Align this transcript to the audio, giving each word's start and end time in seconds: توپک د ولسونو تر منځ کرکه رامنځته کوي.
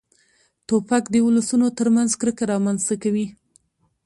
توپک 0.67 1.03
د 1.11 1.15
ولسونو 1.25 1.67
تر 1.77 1.87
منځ 1.95 2.11
کرکه 2.21 2.43
رامنځته 2.51 2.95
کوي. 3.03 3.27